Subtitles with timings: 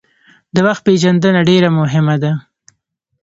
[0.55, 2.31] د وخت پېژندنه ډیره مهمه ده.